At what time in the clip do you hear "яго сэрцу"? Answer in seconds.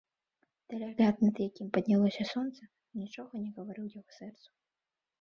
3.99-4.49